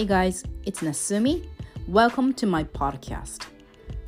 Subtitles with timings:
[0.00, 1.46] Hey guys, it's Nasumi.
[1.86, 3.48] Welcome to my podcast.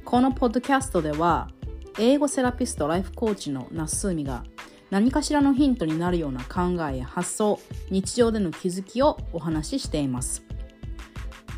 [0.07, 1.50] このポッドキャストでは、
[1.98, 4.43] 英語セラピスト、ライフコーチのナスーミが
[4.89, 7.61] 何かしらのヒントになるような考えや発想、
[7.91, 10.43] 日常での気づきをお話ししています。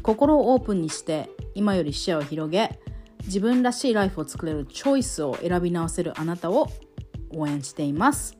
[0.02, 2.80] 心をオープンにして今より視野を広げ、
[3.26, 6.66] 自分らしいライフを作れるチョイスを選び直せるあなたを
[7.30, 8.36] 応援しています。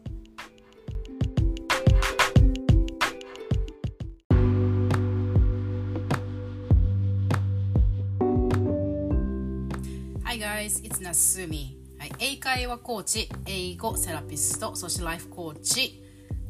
[11.15, 16.03] Guys, it's Nasumi、はい、英会話コーチ、英語セラピスト、そしてライフコーチ、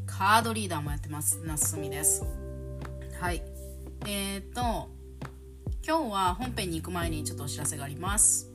[0.07, 2.23] カードリーダーもやってます、Nasumi です。
[3.19, 3.43] はい。
[4.07, 4.89] えっ、ー、と、
[5.87, 8.49] 今日は本編に行く前にちょっとお知らせがあります。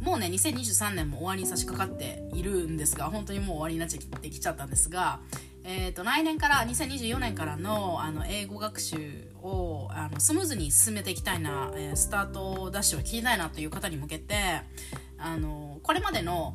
[0.00, 5.20] もうね、2023年も終わりに差し掛かっているんですが、本当にもう終わりになっちゃってきちゃったんですが、
[5.64, 14.34] えーと、来年から2024年からのあの英語学習をあのスムーズに進めていきたいな、えー、スタートダッシュを切りたいなという方に向けて
[15.18, 16.54] あのこれまでの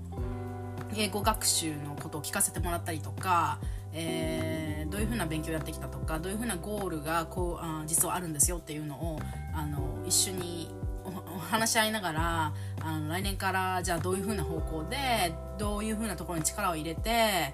[0.96, 3.60] 英語学習のことを聞かせてもらったりとか、
[3.94, 9.20] えー、どういうふうな勉強をやってきたとかどういうふうなゴールがこうあ実はあるんですよっていうのを
[9.54, 10.70] あの一緒に
[11.04, 17.54] お話し合いながらあの来年からじゃあどういうふうな方向でどういうふうなところに力を入れて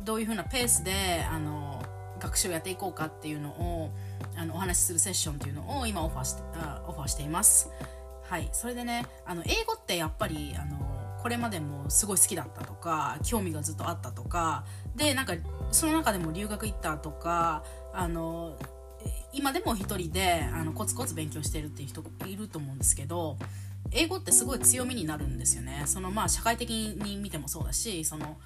[0.00, 1.82] どういうふうなペースであの
[2.18, 3.90] 学習をやっていこうかっていうのを
[4.36, 6.42] あのお話しするセッションっていうのを今オファーして
[6.86, 7.70] オファーしています。
[8.28, 15.34] はい、それでねあの英語ってやっぱりあのこれまでもすごい好きだったとか興味がずっとあったとかでなんか
[15.70, 18.58] その中でも留学行ったとかあの
[19.32, 23.36] 今でも一人であのコツコツ勉強してるっていう人いると思うんですけど
[23.90, 25.84] 英語ってすごい強みになるんですよね。
[25.86, 28.36] そのまあ社会的に見てもそうだしその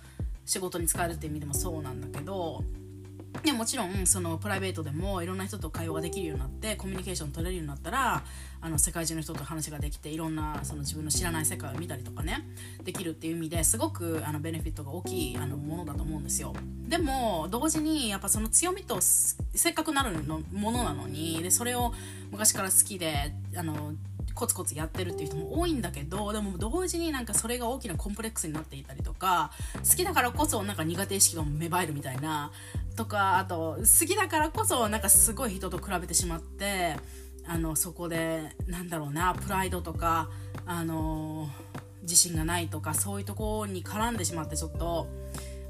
[0.45, 2.65] 仕事に使えるっていう意味でもそうなんだけど
[3.45, 8.23] でもちろんそのプライベートでもいろんな人と会話ができるようになってコミュニケーション取れるようになったら
[8.61, 12.46] あの世界中の人と話ができていろんなその自分の知らない世界を見たりとかね
[12.85, 16.55] できるっていう意味ですごくあのベネフィットが大きいあのものだと思うんですよ。
[16.89, 21.92] でも同時にやっぱその強みとせっかくなるのものなのにでそれを
[22.30, 23.95] 昔から好きであの
[24.39, 32.52] コツコツやってるっていう人も多いんだけどでも同時になんかそれが大きなコンプレックスになっていたりとか好きだからこそなんか苦手意識が芽生えるみたいな
[32.95, 36.96] とかあと好きだからこそなんかすごい人と比べてしまって
[37.48, 40.29] あのそこでなんだろうなプライドとか
[40.67, 41.48] あの
[42.03, 45.09] 自信がないとかそういうところに絡んでしまってちょっと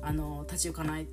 [0.02, 1.06] あの立ち行かない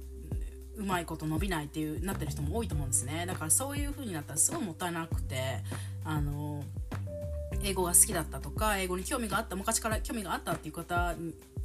[0.78, 3.26] うまいこと伸びないっていうなってる人も多いと思うんですね。
[3.26, 5.62] だからそういう風になったらすごいもったいなくて
[6.04, 6.64] あの
[7.64, 11.16] 英語が好きだったとか英語に興味があった昔から興味があったっていう方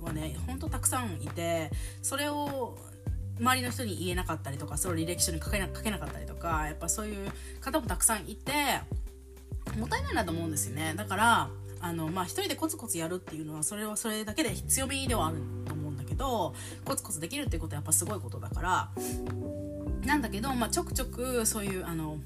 [0.00, 1.70] はねほんとたくさんいて
[2.02, 2.78] それを
[3.40, 7.30] 周りの人に言えなかったりとかそれを履歴書に書けな書けなかったりとかやっぱそういう
[7.60, 8.52] 方もたくさんいて
[9.78, 10.94] もったいないなと思うんですよね。
[10.96, 11.48] だから
[11.82, 18.90] あのまあ一人でコツコツやるっていうのはそれはそれだけで強みではあると思うんだけどコツコツできるっていうことはやっぱすごいことだから。
[20.04, 22.18] なんだけど、まあ、ちょくちょくそういうあの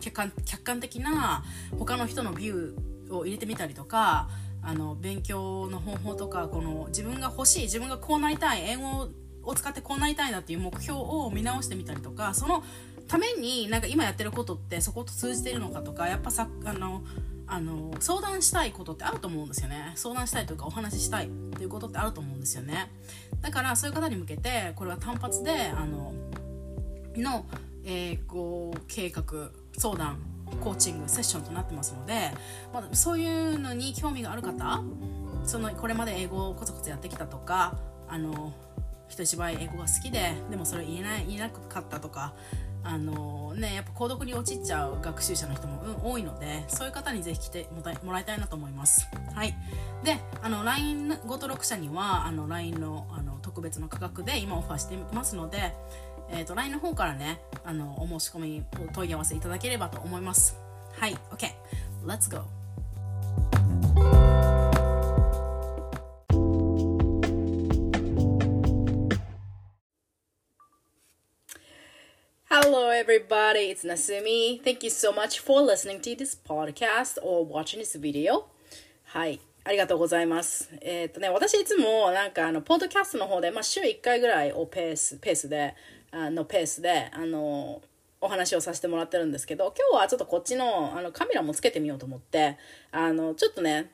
[0.00, 1.44] 客観客観的な
[1.78, 4.28] 他の人のビューを入れてみたりとか
[4.62, 9.08] あの勉強の方法とかこの自分が欲しい自分がこうなりたい英語
[9.46, 12.62] を使ってこうなりたいなっていう目標を見直してみたりとかその
[13.08, 17.02] ためになんか今やってることってそこと通じてるのかとかやっぱさあの
[17.46, 19.92] あの相談したいことってあると思うんですよね。
[19.94, 22.90] 相談したいというかお話ししたいっていうことってあると思うんですよね。
[23.40, 26.12] だからそういう方に向けてこれは単発であの
[27.16, 27.46] の、
[27.84, 29.24] えー、こう計画
[29.78, 30.18] 相談
[30.60, 32.32] コーチングセッションとなってますので、
[32.72, 34.82] まあ、そういうのに興味がある方
[35.44, 37.76] そのこれまで英語をコツコツやってきたとか
[38.08, 38.52] あの
[39.08, 42.34] 人一倍英語が好きででもそれ言えない言えなかったとか
[42.88, 47.68] あのね、やっぱ購読に陥っちゃう学習者の人も、うん、多いのでそういう方にぜひ来て
[48.04, 49.08] もらいたいなと思います。
[49.34, 49.56] はい、
[50.04, 55.74] であの LINE ご登録者にはあの LINE のあの特別の価格で今オファーしてますので
[56.30, 60.56] えっ、ー、と、LINE の方からね、あの、お申し込み、お問い合わせいただければと思います。
[60.98, 61.52] はい、OK。
[62.04, 62.55] Let's go!
[72.96, 73.68] Everybody.
[73.70, 74.62] It's Nasumi.
[74.62, 78.44] Thank you so much for listening to this podcast or watching this video.
[79.04, 79.38] はい。
[79.64, 80.70] ありがとうございます。
[80.80, 85.74] えっ、ー、とね、私いつもなんかあの、ポッドキャストの方で、まあ、週1回ぐらいをペース、ペースで、
[86.10, 87.82] あのペースで、あの、
[88.22, 92.56] お話をさせてもらってるんですけど、今日はちょっとこっちのあのカメラもつけてみようと思って、
[92.92, 93.90] あの、ちょっとね、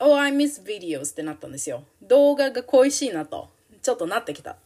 [0.00, 1.84] Oh, I miss videos ってなったんですよ。
[2.00, 3.50] 動画が恋しいなと、
[3.82, 4.56] ちょっとなってきた。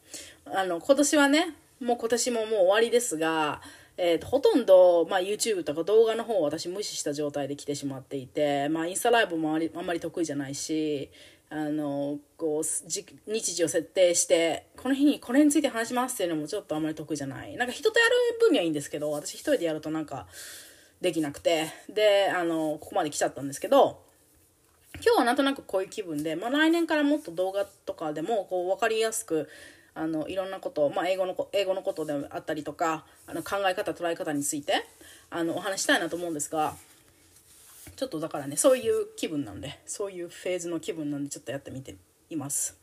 [0.44, 3.60] あの、今年はね、もう今年ももう終わりですが、
[3.96, 11.10] えーと、ほとんど、まあ、YouTube とか動画の方を私無視した状態で来てしまっていて、まあ、インスタライブもありあんまり得意じゃないし
[11.50, 17.54] あのこう日時を設定してこの日にこれについて話しますっていうのもちょっとあんまり得意じゃない。
[17.56, 20.26] なんか人とやる分にはいいんですけど私一人でやるとなんか
[21.02, 21.66] できなくて。
[21.90, 24.00] であのここまで来ちゃったんですけど
[24.94, 29.48] 今日はなんとなくこういう気分で、まあ、来年からもっと動画とかでもこう分かりやすく
[29.94, 34.84] あのいろんなこと、まあ、英語の英語のことであったりとかあの考え方捉え方について
[35.30, 36.74] あのお話したいなと思うんですが
[37.96, 41.94] ちょっとだからねそういう気分なんでそういうフェーズの気分なんでちょっとやってみて
[42.30, 42.76] います。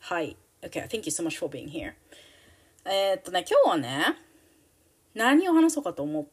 [0.00, 0.36] はい。
[0.62, 1.92] OK thank you so much for being here.
[2.84, 4.16] えー、っとね今日はね
[5.14, 6.26] 何を話そうかと思っ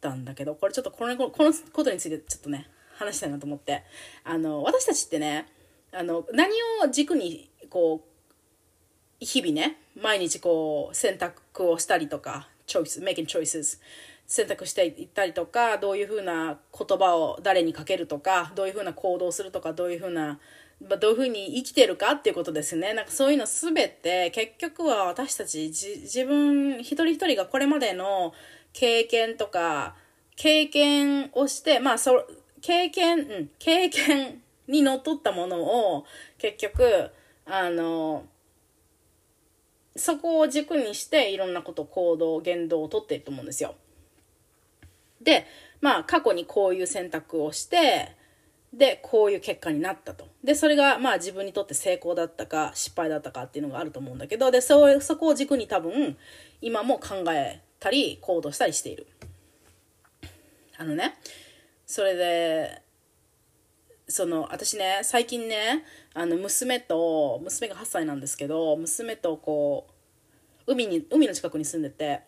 [0.00, 3.82] たんだけどこれちょっとこのこのことについてちょっとね話したいなと思って。
[4.24, 5.46] あの私たちってね
[5.92, 6.50] あの何
[6.82, 8.11] を軸にこう
[9.24, 13.78] 日々ね、毎日こう選択をしたりとか、choice, making choices
[14.26, 20.40] 選択していったりとか、どういうふうな言葉を誰にかけるとか、どういうふうな行動するとか、どういうふうな、
[20.80, 22.94] どういうふうに生きてるかっていうことですね。
[22.94, 28.32] なんかそういうのすべて結局は私たち自分一人一人がこれまでの
[28.72, 29.94] 経験とか、
[30.34, 32.26] 経験をして、まあそ、
[32.60, 36.06] 経験、うん、経験にのっとったものを
[36.38, 37.10] 結局、
[37.44, 38.24] あの、
[39.96, 43.74] そこを軸にしていろんなこと行動言動をとっていると思うんですよ。
[45.20, 45.46] で
[45.80, 48.16] まあ過去にこういう選択をして
[48.72, 50.28] でこういう結果になったと。
[50.42, 56.16] でそれがまあ自分にとって成功だったか失敗だったかっていうのがあると思うんだけどでそそこを軸に多分
[56.60, 59.06] 今も考えたり行動したりしている。
[60.78, 61.18] あのね
[61.86, 62.82] それで
[64.08, 69.86] その私ね最近ねあの娘と娘が8歳なんですけど娘とこ
[70.66, 72.20] う海に海の近くに住んでて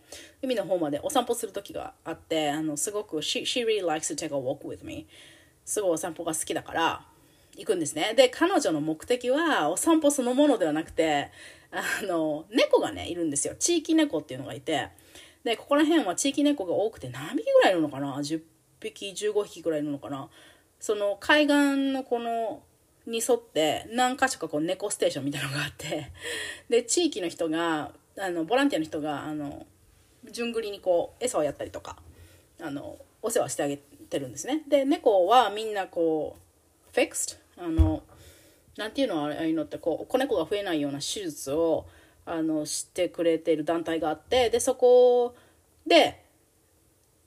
[0.43, 5.07] 海の方までお散歩する時があってあのすごく she, she really likes to take a walk with me
[5.65, 7.07] すごいお散歩が好きだから
[7.57, 8.15] 行くんですね。
[8.17, 11.31] で彼女の目的はお散歩そのものではなくて
[11.71, 13.55] あの猫がねいるんですよ。
[13.57, 14.89] 地域猫っていうのがいて。
[15.45, 18.41] でここら辺は地域猫が多くて何匹ぐらいいるのかな？10
[18.81, 20.29] 匹15匹ぐらいいるのかな？
[20.81, 22.63] その海岸のこの
[23.07, 26.11] に沿って何か所かこう猫ステーションみたいなのがあって
[26.69, 29.67] で地域の人があのボランティアの人があの
[30.31, 31.97] 順繰りにこう餌をやったりとか
[32.61, 34.63] あのお世話してあげてるんですね。
[34.69, 38.03] で猫はみんなこうフィクスあの
[38.77, 41.87] なんていうのああいうのってこう子猫が増えないような手術を
[42.27, 45.35] あのしてくれてる団体があってでそこ
[45.87, 46.25] で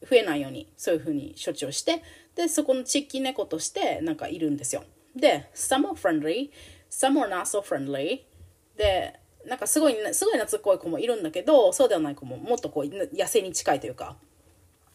[0.02, 2.02] 増えないようにそういうふうに処置をして
[2.36, 4.84] でそこの地域猫としてなんかいるんですよ。
[5.18, 6.50] で some are friendly
[6.90, 8.22] some are not so friendly.
[8.78, 14.18] でなんかすごいすごい懐っこい子もいるんだけどそうではない子ももっとこう野生に近いというか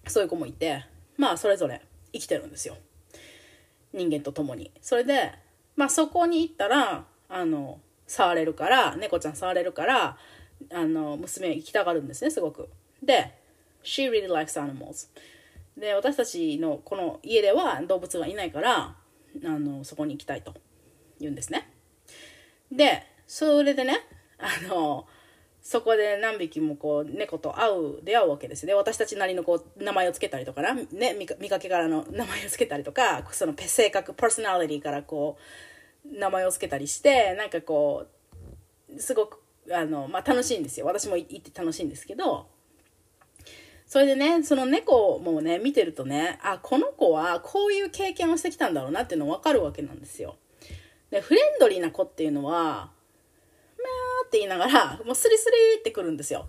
[0.07, 0.85] そういう子もいて
[1.17, 1.83] まあそれぞれ
[2.13, 2.77] 生きてるんですよ。
[3.93, 4.71] 人間と共に。
[4.81, 5.33] それで
[5.77, 10.19] まあそこに行ったらあの触れるから猫ちゃん触れるから
[10.71, 12.69] あの娘行きたがるんですねすごく。
[13.03, 13.33] で
[13.83, 15.09] She really likes animals.
[15.77, 18.97] で私たちのこの家では動物がいないから
[19.45, 20.55] あのそこに行きたいと
[21.21, 21.71] 言うんですね。
[22.71, 24.01] でそれでね
[24.39, 25.07] あの
[25.63, 35.39] そこで何匹もこう猫と会う出会うわけですね私たちなりのこう名前を付けたりとかな、ね、見かけからの名前を付けたりとかその性格パーソナリティからこ
[36.05, 38.07] う名前を付けたりしてなんかこ
[38.95, 39.39] うすごく
[39.73, 40.87] あの、まあ、楽しいんですよ。
[40.87, 42.49] 私も行って楽しいんですけど
[43.93, 50.37] それでね、その猫もね、見てるとね、あ、この子はこういう経験をしてきたんだろうなっていうの分かるわけなんですよ。
[51.11, 55.45] で、フレンドリーな子っていうのは、まーって言いながら、 もうスリス
[55.75, 56.47] リってくるんですよ。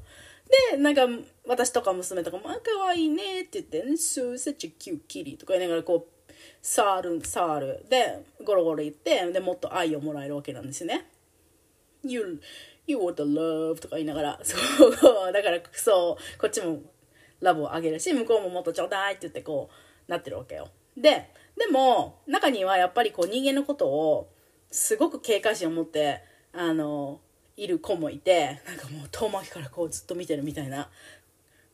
[0.71, 1.05] で、なんか、
[1.45, 7.85] 私とか娘とかも、あ、かわいいねって言って、So such a cute kitty とか言いながら、こう、触る、触る。
[7.89, 11.09] で、ゴロゴロ言って、で、もっと愛をもらえるわけなんですよね。
[12.05, 12.39] You,
[12.87, 16.81] you want the love とか言いながら、そう、だから、そう、こっちも
[17.43, 19.69] ラブをあげるし向こうももっとちょうだいって言ってこ
[20.07, 20.69] うなってるわけよ。
[20.97, 24.29] ででも中にはやっぱりこう人間のことを
[24.71, 26.21] すごく警戒心を持って
[26.51, 27.19] あの
[27.57, 30.89] いる子もいてなんかもう遠巻きからこうずっと見てるみたいな、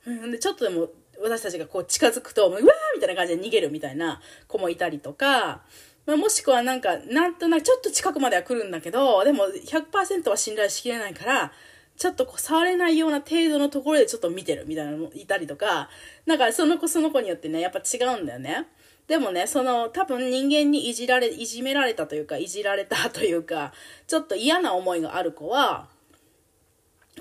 [0.10, 0.90] ん、でちょっとでも
[1.22, 2.64] 私たちがこう近づくとうわー
[2.96, 5.62] みたいな感じで逃げるみたいな子もいたりとか、
[6.06, 11.52] まあ、もしくはなんかなんとなくちょっと近くまでは来るんだけどでも100%は信頼しきれないから
[12.00, 15.90] ちょっとこう触れないような程度のところでちょっと見てるみたいなのもいたりとか、
[16.26, 18.68] なんかその子その子によってね、やっぱ違うんだよね。
[19.06, 23.74] でもね、その多分人間にいじられ、いじめられたというか、いじられたというか、
[24.08, 25.90] ちょっと嫌な思いがある子は、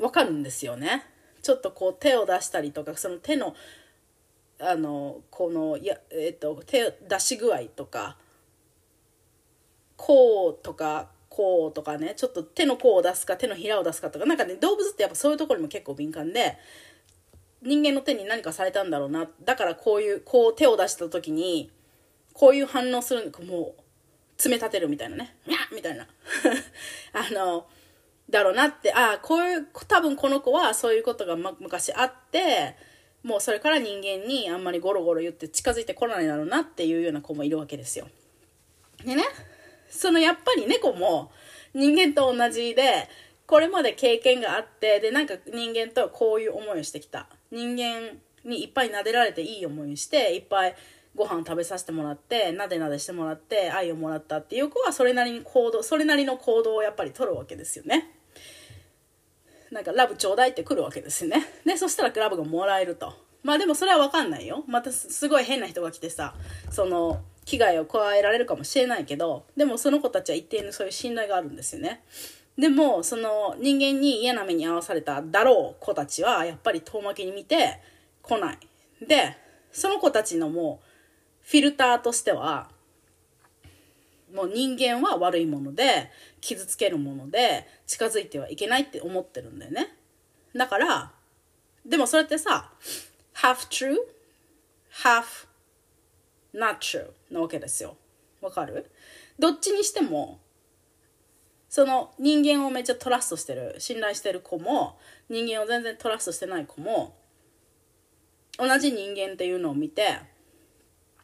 [0.01, 1.05] わかるんですよね。
[1.43, 3.57] ちょっとこう手を出したりとかその手の
[4.61, 8.17] あのこのや、えっと、手出し具合とか
[9.97, 11.09] こうとか
[11.39, 16.59] こうとかねちょっと手の甲を出すか手のひらを出すかとかなんかね動物ってやっぱそういうところにも結構敏感で
[17.63, 21.71] 人間の手に何かされたんだろうなだからこういうこう手を出した時に
[22.33, 23.83] こういう反応するのもう
[24.37, 26.09] 爪立てるみたいなねにゃみたいな
[27.15, 27.69] あの
[28.29, 32.75] だろうなってああこういう多分この子はそういうことが、ま、昔あって
[33.23, 38.09] もうそれから人間にあんまりゴロゴロ言って近づいてこないだろうなっていうような子もいるわけですよ。
[39.05, 39.25] でね
[39.89, 41.31] そのやっぱり猫も
[41.75, 43.09] 人間と同じで
[43.47, 50.75] これまで経験があってでなんか人間とこういう思いをしてきた人間にいっぱい撫でられていい思いをしていっぱい
[51.15, 58.15] ご飯を食べさせてもらってなでなでしてもらって愛をもらったっていう子はそれなりに行動それなりの行動をやっぱり取るわけですよね。
[59.71, 61.45] なんかラブちょうだいって来るわけですよね。
[61.65, 63.13] でそしたらクラブがもらえると。
[63.43, 64.65] まあでもそれは分かんないよ。
[64.67, 66.35] またすごい変な人が来てさ
[66.71, 72.03] その危害を加えられるかもしれないけどでもその子たちは一定のそういう信頼があるんですよね。
[72.59, 77.81] でもその人間に嫌な目に遭わされただろう子たちはやっぱり遠巻きに見て
[78.21, 78.59] 来ない。
[79.01, 79.35] で
[79.73, 82.69] その子たちのもうフィルターとしては
[84.35, 86.11] もう人間は悪いもので
[86.43, 89.97] 傷つけるもので近づいてはいけないって思ってるんだよね
[90.55, 91.13] だから
[91.87, 92.71] でもそれってさ
[93.35, 93.97] half true
[95.03, 95.48] half
[96.55, 97.97] not true なわけですよ。
[98.41, 98.91] わかる？
[99.39, 100.39] どっちにしても
[101.69, 107.15] その人間をめっちゃトラストしてる信頼してる子も人間を全然トラストしてない子も
[108.59, 110.19] 同じ人間っていうのを見て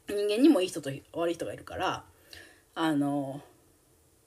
[0.08, 2.04] 人間にもいい人と悪い人がいるから
[2.74, 3.40] あの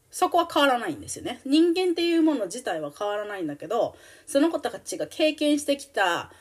[0.09, 1.41] そこは変わらないんですよね。
[1.45, 6.31] 人間っていうもの自体は変わらないんだけどその子たちが経験してきた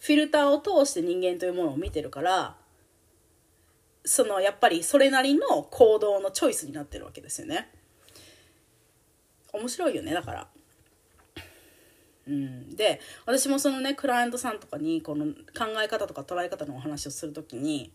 [0.00, 2.56] フィルターを通して人間というものを見てるから
[4.04, 7.70] そのやっぱりそれなりの行動のチョイスになってるわけですよね。
[9.52, 10.48] 面白いよねだから。
[12.26, 15.34] うん、で私もそのねクライアントさんとかにこの考
[15.84, 17.92] え方とか捉え方のお話をする時に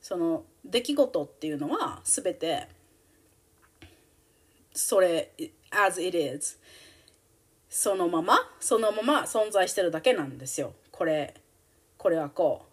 [0.00, 2.68] その出来事っていうのは全て
[4.72, 5.32] それ
[5.70, 6.58] as it is
[7.68, 11.34] そのままそのまま存在してるだけなんですよこれ
[11.98, 12.64] これはこ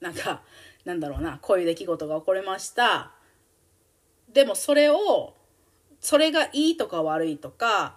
[0.00, 0.42] うなんか
[0.84, 3.12] なんだろうなこういう出来事が起こりました。
[4.32, 5.34] でもそれを
[6.00, 7.96] それがいいとか悪いとか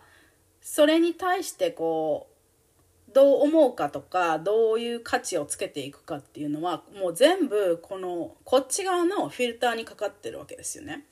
[0.62, 11.06] それに対してこうどう思うかとかどういう価値をつけていくかっていうのはもう全部このこっち側のフィルターにかかってるわけですよね。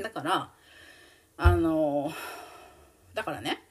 [0.00, 0.50] だから
[1.36, 2.12] あの
[3.14, 3.62] だからね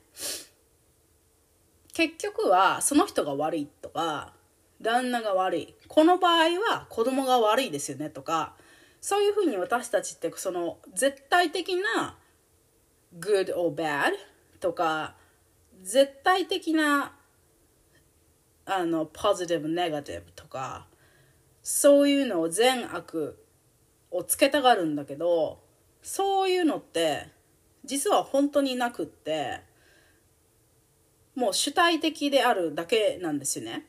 [1.93, 4.33] 結局はその人が悪いとか
[4.81, 8.53] 旦那が悪いこの場合は子供が悪いですよねとか
[9.01, 12.17] そういうふうに私たちってその絶対的な
[13.19, 14.13] good or bad
[14.59, 15.15] とか
[15.81, 17.13] 絶対的な
[18.65, 20.87] あのポジティブネガティブとか
[21.63, 23.43] そういうのを善悪
[24.11, 25.59] をつけたがるんだけど
[26.01, 27.27] そういうのって
[27.85, 29.61] 実は本当になくって
[31.35, 33.85] もう主体的であるだけなんですよね。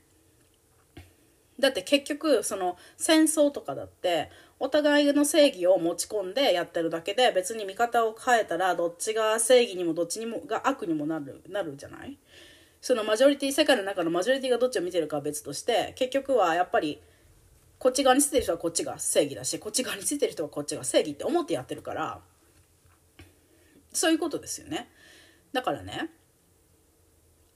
[1.59, 12.17] だって結局その戦争とかだってお互いの正義を持ち込んでやってるだけで別に見方を変えたらどっちが正義にもどっちにもが悪にもなるなるじゃない？
[12.81, 17.01] そのマジョリティ世界の中のマジョリティがどっちを見てるかは別として結局はやっぱり
[17.79, 22.21] こっち側についてる人はこっちが正義だしこっち側についてる人はこっちが正義って思ってやってるから
[23.93, 24.89] そういうことですよね。
[25.53, 26.11] だからね。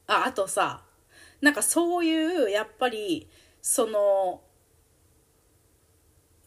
[0.09, 0.82] ああとさ
[1.40, 3.28] なんかそういうやっぱり
[3.62, 4.42] その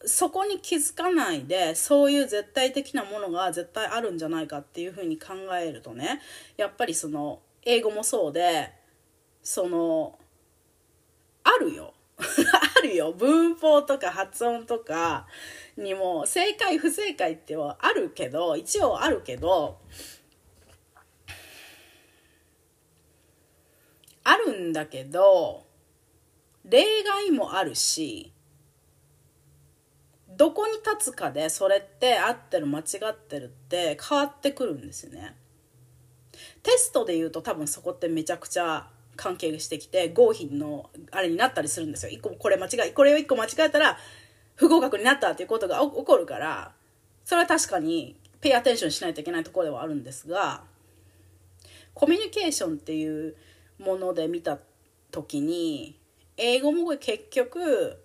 [0.04, 6.20] そこに気づかないでそういう絶対的なものが絶対あるんじゃないかっていうふうに考えるとね
[6.56, 8.72] やっぱりその英語もそうで
[9.42, 10.18] その
[11.42, 11.94] あるよ。
[12.18, 13.12] あるよ。
[13.12, 15.26] 文法とか発音とか
[15.76, 19.78] にも正解不正解ってはあるけど一応あるけど
[24.24, 25.65] あるんだけど
[26.68, 28.32] 例外もあるし
[30.36, 35.34] どこに立つかでそれって合ってる間違ってるって変わってくるんですよね。
[36.62, 42.12] テストで言うと多分そこってめちゃくちゃ関係してきて合否のあれになったりするんですよ。
[42.12, 43.96] 一個これ間違いこれを1個間違えたら
[44.56, 46.72] 不合格になったっていうことが起こるから
[47.24, 50.62] それは確かに pay attention しないといけないところではあるんですが
[51.94, 53.36] コミュニケーションっていう
[53.78, 54.58] もので見た
[55.10, 55.98] 時に
[56.36, 57.98] 英語も結局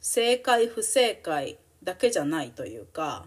[0.00, 3.26] 正解不正解だけじゃないというか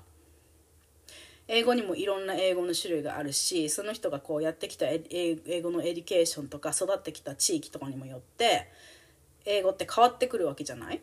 [1.48, 8.70] 英語にもいろんな英語の種類があるしその人がこうやってきた英語の education とか育ってきた地域とかにもよって
[9.46, 11.02] 英語って変わってくるわけじゃない？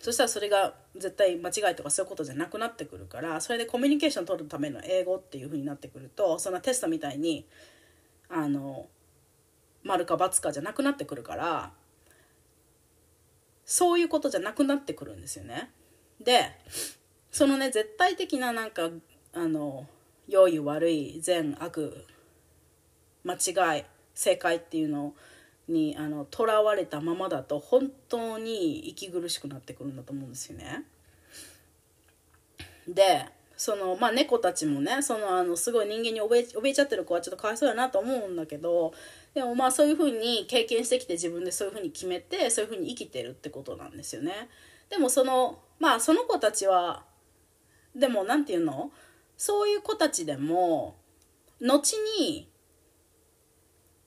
[0.00, 7.46] そしたらそれが絶対間違いとかそういうことじゃなくなってくるからそれでコミュニケーション取るための英語っていう風になってくるとそんなテストみたいに
[8.28, 8.88] あの
[9.84, 11.72] 丸か×かじゃなくなってくるから
[13.64, 15.70] そういうことじゃなくなってくるんですよね。
[16.20, 16.50] で
[17.30, 18.90] そのね絶対的ななんか
[19.32, 19.86] あの
[20.28, 22.06] 良い悪い善悪
[23.24, 23.84] 間違い
[24.14, 25.14] 正解っていうの
[25.68, 30.84] にあの囚われたままだと本当に息苦しくなってくるんだと思うんですよね。
[32.86, 38.92] でそのまあ猫たちもねそのあのすごい人間に怯え怯えちゃってる子はちょっとかわいそうだなと思うんだけど
[39.34, 44.48] でもまあそういうふうに経験してきて自分でそういうふうに決めてそういうふうに生きてるってことなんですよね。
[44.90, 47.04] でもそのまあその子たちは
[47.96, 48.92] でも何て言うの？
[49.36, 50.96] そういう子たちでも
[51.60, 52.48] 後に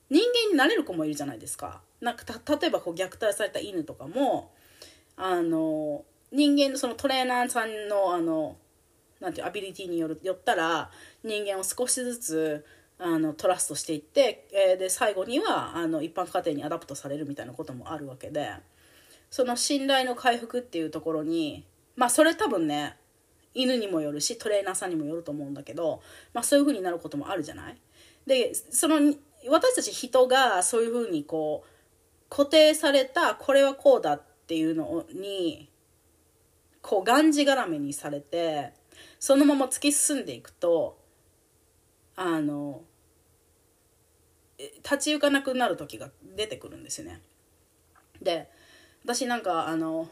[0.08, 1.82] 人間になれる子もいるじゃないですか。
[2.00, 2.24] なんか
[2.60, 4.52] 例えばこう虐待された犬とかも
[5.16, 8.56] あの人間のそのトレーナーさんのあの
[9.18, 10.90] なんていう ability によるよったら
[11.24, 12.66] 人間を少しずつ
[12.98, 18.50] あの trust していって、えー、で最後にはあの一般家庭に adopt されるみたいなこともあるわけで
[19.30, 22.96] その信頼の回復っていうところにまあそれ多分ね
[23.54, 26.00] 犬にもよるしトレーナーさんにもよると思うんだけど、
[26.32, 27.76] まあ、そういう風になることもあるじゃない？
[28.26, 28.96] でその
[29.48, 31.70] 私たち人がそういう風にこう
[32.28, 35.70] 固定されたこれはこうだっていうのに
[36.82, 38.72] こうがんじがらめにされて
[39.18, 40.98] そのまま突き進んでいくと
[42.16, 42.82] あの
[44.58, 47.20] 立ち行かなくなる時が出てくるんですよね。
[48.22, 48.48] で
[49.04, 50.08] 私なんかあの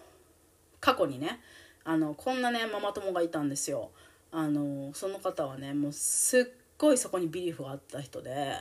[0.81, 1.41] 過去にね
[1.85, 3.91] あのこんなねママ友がいたんですよ。
[4.31, 6.45] あのその方はねもうすっ
[6.77, 8.57] ごいそこにビリーフがあった人で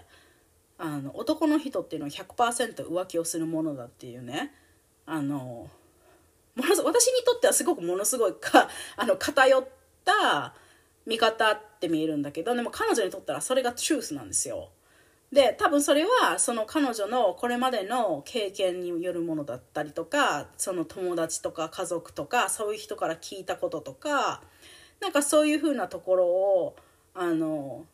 [0.78, 4.54] あの男の人っていうのは100%浮気をするものだっていうね
[5.06, 5.69] あの
[6.56, 9.67] もの私にとってはすごくものすごいかあの偏っ
[10.06, 10.54] た
[11.06, 14.69] 見方って見えるんだけどでも彼女にとったらそれがトゥースなんですよ。
[15.34, 24.43] で多分それはその彼女のこれまでの経験によるものだったりとかその友達とか家族とかそういう人から聞いたこととか
[25.02, 26.76] なんかそういうふうなところを
[27.15, 27.86] あの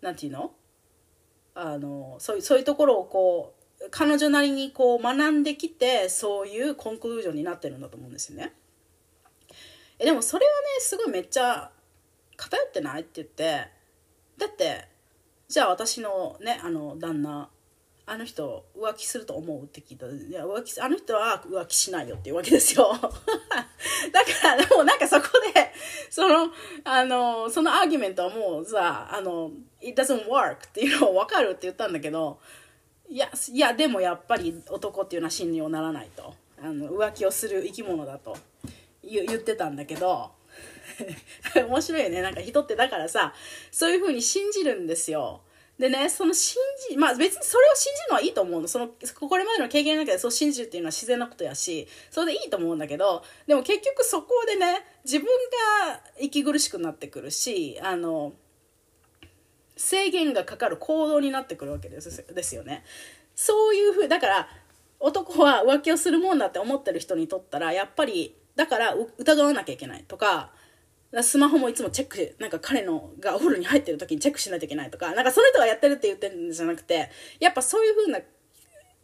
[0.00, 0.52] なんていうの？
[1.54, 8.52] あのそういうそういうところをこう彼女なりにこう学んできてそういうコンクルージョンになってるんだと思うんですよね。
[9.98, 11.70] えでもそれはねすごいめっちゃ
[12.36, 13.68] 偏ってないって言って
[14.38, 14.88] だって
[15.50, 17.48] じゃあ私のねあの旦那
[18.06, 22.92] あの人浮気すると思うって聞いたいや浮気あの人は浮気しないよっていうわけですよ。
[23.02, 25.72] だからでもなんかそこで
[26.08, 26.52] その
[26.84, 32.38] あのそのアーギュメントはもうさあの it doesn't work っていうのを分かるって言ったんだけど
[33.08, 36.32] いやいやでもやっぱり男っていうのは信用ならないと。
[36.62, 38.36] あの浮気をする生き物だと。
[39.02, 40.30] 言ってたんだけど
[41.54, 42.22] 面白いよね。
[42.22, 43.34] なんか人ってだからさ
[43.70, 45.42] そういう風に信じるんですよ。
[45.78, 48.68] でねその信じまあ別にそれを信じるのはいいと思うの。
[48.68, 55.26] そのこれまでの経験の中でそう信じるっていうのは自然なことやしそれでいいと思うんだけどでも結局そこでね自分
[55.86, 58.34] が息苦しくなってくるしあの
[59.74, 62.84] 制限がかかる行動になってくるわけですですよね。
[63.34, 64.48] そういうふうだから
[64.98, 70.52] 男は浮気をするもんだって思ってる人にとったらやっぱりだから疑わなきゃいけないとか
[71.22, 78.20] スマホもいつもチェックなんか彼のがお風呂に入ってる時にチェックしないといけないとかなんかその人がやってるって言ってるんじゃなくてやっぱそういう風な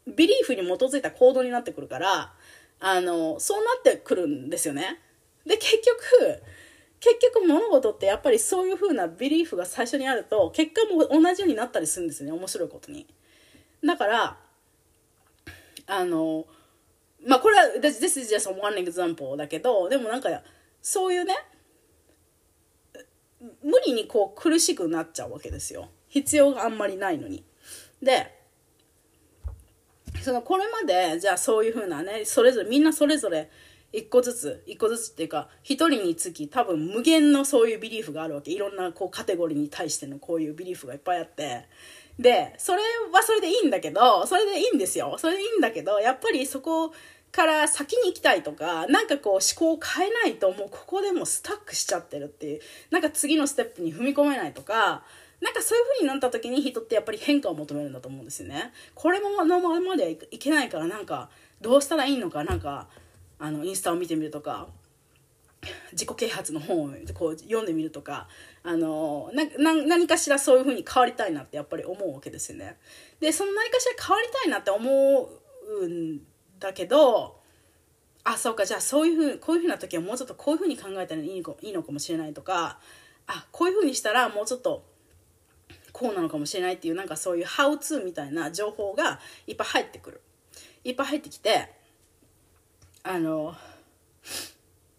[0.07, 2.33] ビリーフに基づいた行動になってくるから
[2.79, 5.01] あのそうなってくるんですよね。
[5.45, 6.42] で結局
[7.01, 13.07] 結局物事ってやっぱりそういう風なビリーフが最初にあると結果も同じようになったりするんですね面白いことに。
[13.85, 14.37] だから
[15.87, 16.47] あの
[17.27, 20.29] まあこれは This is just one example だけどでもなんか
[20.81, 21.35] そういうね
[23.62, 25.88] 無理にこう苦しくなっちゃうわけですよ。
[26.09, 27.44] 必要があんまりないのに。
[28.03, 28.35] で
[30.22, 33.51] そのこれまでじゃあそういうふうなねそれぞれみんなそれぞれ
[33.92, 38.51] 一個ずつ一個ずつっていうか一人につき多分無限のそういうビリーフがあるわけ。
[38.51, 41.66] いろんなこうカテゴリーに対してのこういうビリーフがいっぱいあって。
[42.18, 42.81] でそれ
[43.12, 45.16] はそれでいいんだけどそれでいいんですよ。
[45.18, 46.92] それでいいんだけどやっぱりそこ
[47.33, 52.61] から先に行きたいとかなんかこう思考を変えないともうここでもスタックしちゃってるっていう
[52.91, 55.03] なんか次のステップに踏み込めないとか
[55.41, 58.73] なんかそういう風になった時に人ってやっぱり変化を求めるんだと思うんですよね。
[58.95, 61.29] これものままではいけないからなんか
[61.61, 62.89] どうしたらいいのかなんか
[63.39, 64.69] あのインスタを見てみるとか
[65.93, 68.29] 自己啓発の本をこう読んでみるとか
[68.62, 72.79] あのな何かしらそういう風に変わりたいなってやっぱり思うわけですよね。
[73.21, 75.31] でその何かしら変わりたいなって思
[75.81, 76.21] うん
[76.59, 77.40] だけど
[78.25, 82.79] あそうかじゃあそういうふうこういうふうな時はもうちょっとこういうふうに考えたらいいいいのかもしれないとか
[83.27, 84.85] あこういうふうにしたらもうちょっと
[85.92, 90.21] こうなのかもしれないっていうなんかそういうハウツーみたいな情報がいっぱい入ってくる。
[90.85, 91.73] いっぱい入ってきて
[93.03, 93.55] あの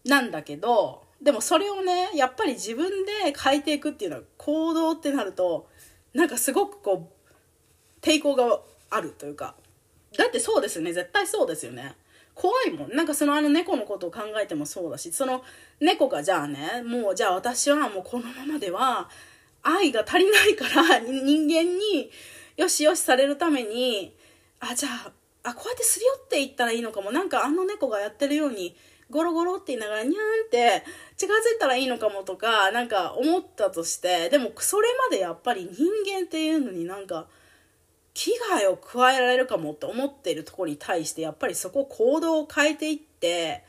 [0.06, 5.70] なんだけどでもそれをねやっぱり自分で変えていくっていうのは行動ってなると
[6.14, 9.56] なんかすごくこう抵抗があるというか。
[10.16, 10.94] だってそうですね。
[10.94, 11.96] 絶対そうですよね。
[12.38, 12.96] 怖いもん。
[12.96, 15.44] なんかそのあの猫のことを考えてもそうだしその
[15.80, 19.10] 猫がじゃあねもうじゃあ私はもうこのままでは
[19.64, 22.12] 愛が足りないから 人間に
[22.56, 24.16] よしよしされるために
[24.60, 25.12] あじゃあ
[25.50, 27.12] あこうやってすり寄っていったらいいのかも。
[27.12, 28.76] なんかあの猫がやってるように
[29.10, 30.84] ゴロゴロって言いながらニャーンって
[31.16, 37.28] 近づいたらいいのかもとかなんか思ったとしてでもそれまでやっぱり人間っていうのになんか
[38.18, 43.64] 危害を加えられるかもって思っているところに対してやっぱりそこを行動を変えていって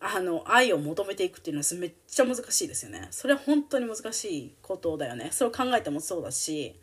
[0.00, 3.08] あの愛を求めていくっていうのはめっちゃ難しいですよね。
[3.10, 5.30] それは本当に難しいことだよね。
[5.32, 6.78] それを考えてもそうだし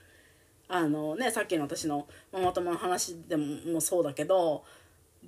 [0.67, 4.63] あのねさっきの私のママ友の話でももそうだけど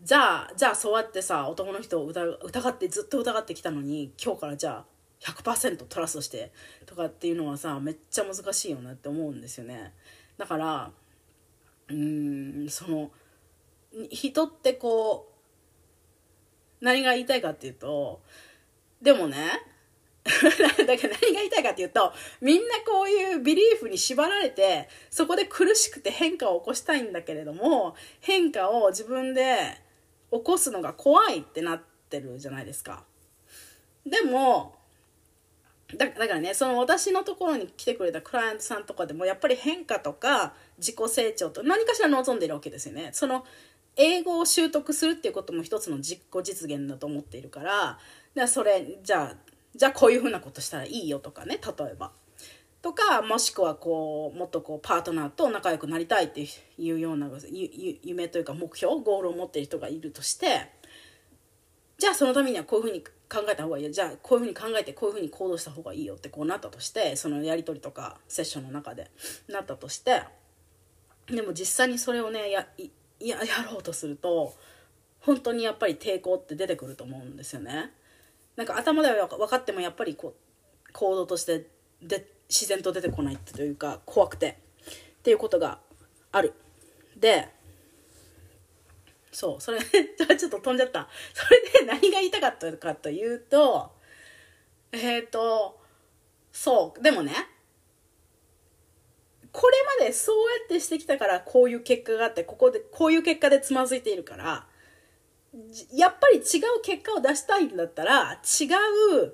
[0.04, 4.86] じゃあじゃあそうやってさ男の人を疑ってずっと疑ってきたのに今日からじゃあ
[5.22, 6.52] 100%トラストして
[6.88, 9.94] とかっていうのはさめっちゃ難しいよなって思うんですよね。
[10.40, 10.90] だから
[11.90, 13.12] うんその
[14.10, 15.32] 人ってこ
[16.82, 18.22] う何が言いたいかっていうと
[19.02, 19.38] でもね
[20.26, 20.50] だから
[20.82, 29.78] 何が言いたいかっていうとみんなこういうビリーフに縛られてそこで苦しくて変化を起こしたいんだけれども変化を自分で
[30.32, 33.06] 起こすのが怖いってなってるじゃないですか。
[34.06, 34.76] でも
[35.98, 43.10] だからねその私のところに来てくれたクライアントさんとかでもやっぱり変化とか自己成長と何かしら望んでいるわけですよね。
[43.14, 43.46] その
[43.98, 47.98] 英語を習得するっていうことも一つの実己実現だと思っているから
[48.34, 49.36] でそれじゃあ
[49.74, 52.12] じゃあこういうふうなことしたらいいよとかね例えば。
[52.82, 56.46] とかもしくはこうもっとこうパートナーと仲良くなりたいって
[56.78, 57.28] いうような
[58.04, 60.70] 夢というか目標ゴールを持ってる人がいるとして
[61.98, 69.10] じゃあそのためにはこういうふうに考えた方がいいよじゃあこういうふうに考えてこういうふうに行動した方がいいよってこうなったとしてそのやり取りとかセッションの中で
[69.48, 70.24] なったとして
[71.28, 72.68] でも実際にそれをねや
[73.20, 73.38] や
[73.70, 74.54] ろうとすると
[75.22, 77.92] 本当にやっぱり抵抗って出てくると思うんですよね。
[78.56, 81.66] なんか頭では分かってもやっぱりこう行動として
[82.02, 84.60] で自然と出てこないというか怖くて
[85.18, 85.80] っていうことが
[86.32, 86.54] ある。
[87.18, 87.50] で
[89.36, 93.92] そう それちょっと飛んじゃったそれで何が言いたかったかというと
[94.94, 95.78] えっ、ー、と
[96.54, 97.34] そうでもね
[99.52, 104.68] これまでそうやってしてきたからこういう結果があってここでこういう結果でつまずいているから
[105.94, 108.66] やっぱり違う結果を出したいんだったら違
[109.18, 109.34] う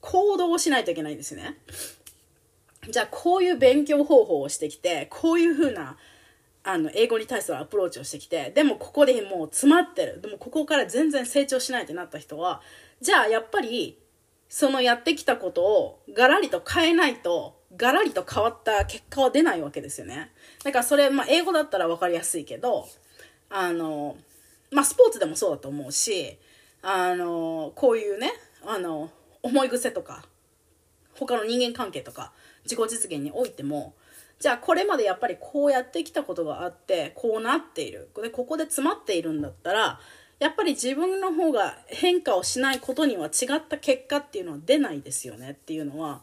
[0.00, 1.58] 行動をしないといけないんですよね。
[2.88, 5.96] じゃあこういう勉強方法をしてきてこういうふうな
[6.68, 12.60] あの英語に対するアプローチをしてきてでもここでもう詰まってるでもここから全然成長しないってなった人は
[13.00, 13.98] じゃあやっぱり
[14.50, 20.30] そのやってきたことをガラリと変えないとガラリと変わった結果は出ないわけですよね。
[20.64, 22.88] だからそれ、まあ、英語だったら分かりやすいけど、
[23.50, 24.16] あの、
[24.70, 26.38] まあ、スポーツでもそうだと思うし、
[26.82, 28.32] あの、こういうね、
[28.64, 29.10] あの、
[29.42, 30.24] 思い癖とか、
[31.14, 32.32] 他の人間関係とか、
[32.64, 33.94] 自己実現においても、
[34.38, 38.08] じゃあこれまでやっぱりこうやってきたことがあって、こうなっている。
[38.22, 39.98] で、ここで詰まっているんだったら、
[40.38, 46.22] やっぱり自分の方が変化をしないことには違った結果っていうのは出ないですよねっていうのは、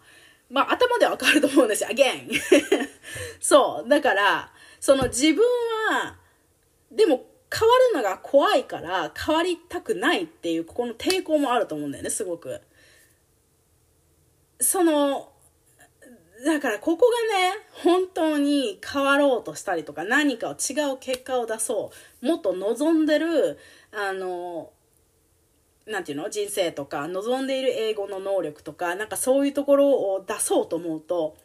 [0.50, 1.90] まあ頭ではわかると思うんですよ。
[1.90, 2.30] again
[3.42, 3.90] そう。
[3.90, 5.44] だから、その自分
[5.92, 6.18] は、
[6.92, 12.62] でも変わるのが怖いから変わりたくないっていうここの抵抗もあると思うんだよね、すごく。
[14.62, 15.34] その、
[16.46, 22.26] だからここがね、本当に変わろうとしたりとか何かを違う結果を出そう。
[22.26, 23.58] もっと望んでる、
[23.92, 24.70] あの、
[25.88, 26.30] なんていうの？
[26.30, 31.38] 人生とか望んでいる英語の能力とかなんかそういうところを出そうと思うと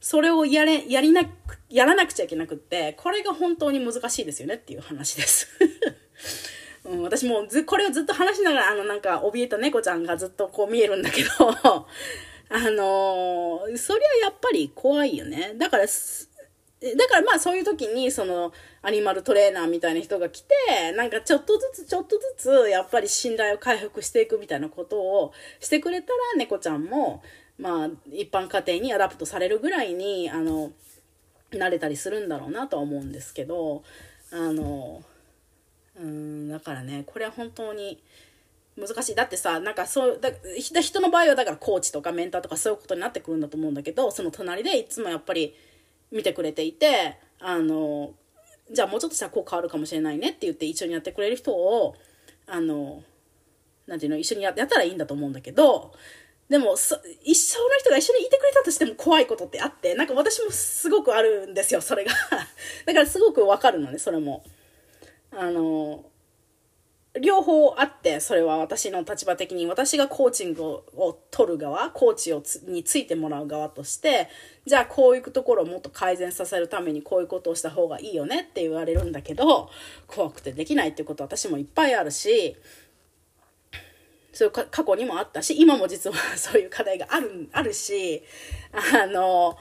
[0.00, 1.30] それをやれやりなく
[1.68, 5.48] やらなくちゃいけなくってこれが本当に難しいですよねっていう話です
[6.86, 11.28] うん、私もずこれをずっと話しながらあのなんか怯えた猫ちゃんがずっとこう見えるんだけど
[12.52, 15.54] あのー、そりゃやっぱり怖いよね。
[15.56, 27.22] だから、だからまあそういう時にそのアニマルトレーナーみたいな人が来て、なんかちょっとずつちょっとずつやっぱり信頼を回復していくみたいなことをしてくれたら猫ちゃんも
[27.58, 30.72] まあ一般家庭に adopt されるぐらいにあの
[31.52, 33.84] 慣れたりするんだろうなとは思うんですけど、
[34.32, 35.04] あの、
[36.00, 38.02] うんだからねこれは本当に
[38.80, 40.30] 難しいだってさなんかそうだ
[40.80, 45.54] 人の場合はだからコーチとかメンターとかそういうことになってくるんだと思うんだけどその隣でいつもやっぱり
[46.10, 48.12] 見てくれていてあの
[48.72, 51.96] じゃあもうちょっとしたらこう変わるかもしれないねって言って一緒にやってくれる人を
[52.46, 53.02] あの
[53.86, 55.92] なんていうの一緒にやったらいいんだと思うんだけど
[56.48, 62.12] でも一生の人が一緒にいてくれたとしても怖いことってあってなんか私もすごくあるんですよそれが
[62.86, 64.42] だからすごくわかるのねそれも。
[65.32, 66.04] あの、
[67.18, 74.28] 両方あって、それは私の立場的に、私がコーチングを取る側、コーチをについてもらう側として、
[74.64, 79.70] じゃあこういうところをもっと改善させるためにこういうことをした方がいいよねって言われるんだけど、
[80.06, 82.56] 怖くてできないってことは私もいっぱいあるし、
[84.32, 88.22] そういう過去にもあったし、今も実はそういう課題がある、あるし、
[88.72, 89.58] あの、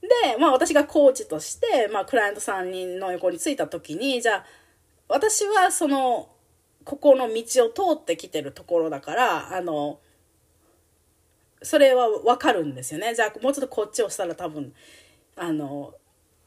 [0.00, 4.46] で、まあ私がコーチとして、まあクライアントさんの横についた時に、じゃあ、
[5.08, 6.30] 私はその
[6.86, 9.98] ここの道を通ってきてるところだからあの
[11.60, 13.12] それは分かるんですよね。
[13.12, 14.72] じゃあもうちょっとこっちをしたら多分
[15.34, 15.94] あの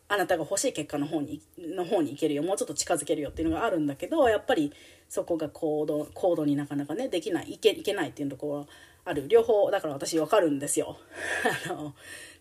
[0.08, 2.44] あなたが欲しい結果の方にの方に行けるよ。
[2.44, 4.72] もうちょっと近づけるよっていうのがあるんだけどやっぱり
[5.10, 8.68] そこが行動行動になかなかねできないいけいけないっていうところは
[9.04, 9.28] ある。
[9.28, 10.98] 両方だから私分かるんですよ。
[11.70, 11.96] あの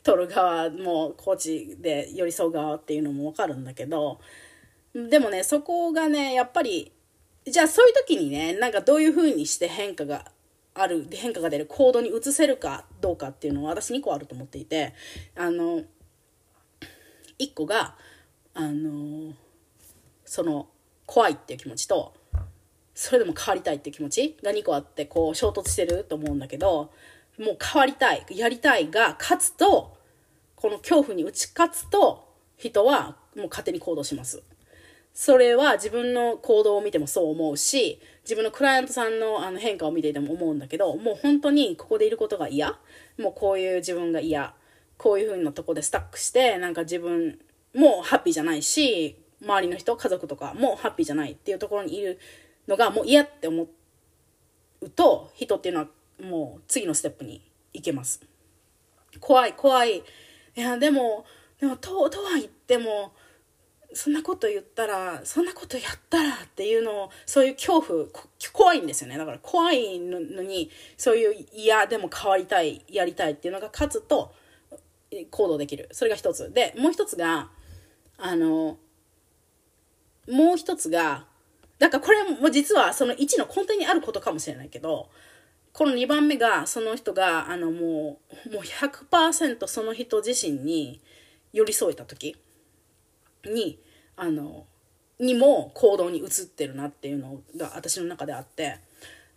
[0.04, 4.20] 取る側もコーチで寄り添う側っていうのも分かるんだけど
[4.94, 6.92] でもね、そこがね、やっぱり、
[7.50, 10.30] じゃあそういう時にね、なんかどういう風にして変化が
[10.74, 14.94] ある、変化が出る行動に移せるかどうかっていうのは私2個あると思っていて、
[15.36, 15.82] あの、
[17.38, 17.96] 1個が、
[18.54, 19.32] あの、
[20.24, 20.68] その、
[21.06, 22.14] 怖いっていう気持ちと、
[22.94, 26.92] それでも変わりたいっていう気持ちが2個あって、こう衝突してると思うんだけど、
[27.38, 29.96] もう変わりたい、やりたいが勝つと、
[30.56, 34.42] この恐怖に打ち勝つと、人はもう勝手に行動します。
[35.14, 42.78] それは自分の行動を見てもそう思うし、自分のクライアントさんのあの変化を見ていても思うんだけど、もう本当にここでいることが嫌。
[43.18, 44.54] もうこういう自分が嫌。
[44.96, 47.38] こういう風なとこでスタックして、なんか自分
[47.74, 52.18] もハッピーじゃないし、周りの人、家族とかもハッピーじゃないっていうところにいる
[52.66, 53.68] のがもう嫌って思
[54.80, 55.88] うと、人っていうのは
[56.20, 57.42] もう次のステップに
[57.72, 58.20] 行けます。
[59.20, 59.98] 怖い、怖い。
[59.98, 60.02] い
[60.60, 61.24] や、でも、
[61.60, 63.12] でも、と、とは言っても、
[63.98, 68.06] そんなこと言ったらそんなことやったらっていうのをそういう恐怖
[68.52, 69.18] 怖いんですよね。
[69.18, 74.32] だから怖いのにそういう嫌でも変わりたいやりたいっていうのが勝つと
[75.32, 75.88] 行動できる。
[75.90, 76.52] それが一つ。
[76.52, 77.50] でもう一つが
[78.18, 78.78] あの
[80.28, 81.26] もう一つが
[81.80, 85.10] だからこれも実はその1の根底にあることかもしれないけど
[85.72, 91.00] この2番目がその人があのもうもう100%その人自身に
[91.52, 92.36] 寄り添えた時
[93.44, 93.80] に
[94.18, 94.66] あの
[95.18, 98.78] にも行動に移ってるなっていうのが私の中であって